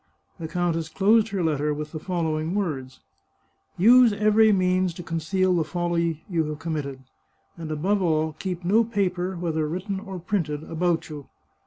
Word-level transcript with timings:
The 0.39 0.47
countess 0.47 0.89
closed 0.89 1.27
her 1.27 1.43
letter 1.43 1.75
with 1.75 1.91
the 1.91 1.99
following 1.99 2.55
words:" 2.55 3.01
Use 3.77 4.11
every 4.11 4.51
means 4.51 4.95
to 4.95 5.03
conceal 5.03 5.53
the 5.55 5.63
folly 5.63 6.23
you 6.27 6.43
have 6.45 6.57
committed, 6.57 7.01
and, 7.55 7.69
above 7.71 8.01
all, 8.01 8.33
keep 8.39 8.65
no 8.65 8.83
paper, 8.83 9.37
whether 9.37 9.67
written 9.69 9.99
or 9.99 10.17
printed, 10.17 10.63
about 10.63 11.07
you 11.09 11.27